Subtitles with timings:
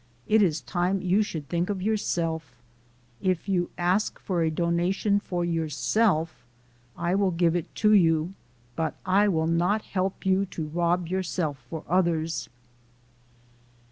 [0.25, 2.55] It is time you should think of yourself.
[3.21, 6.43] If you ask for a donation for yourself,
[6.97, 8.33] I will give it to you;
[8.75, 12.49] but I will not help you to rob yourself for others."